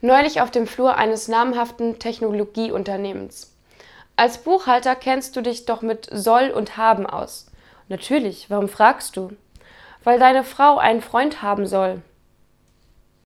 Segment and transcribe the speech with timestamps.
[0.00, 3.54] neulich auf dem Flur eines namhaften Technologieunternehmens.
[4.16, 7.46] Als Buchhalter kennst du dich doch mit soll und haben aus.
[7.88, 9.30] Natürlich, warum fragst du?
[10.04, 12.02] Weil deine Frau einen Freund haben soll.